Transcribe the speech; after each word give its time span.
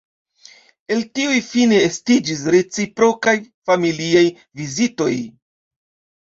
El 0.93 1.01
tiuj 1.17 1.35
fine 1.47 1.81
estiĝis 1.87 2.41
reciprokaj, 2.55 3.35
familiaj 3.71 4.25
vizitoj. 4.63 5.13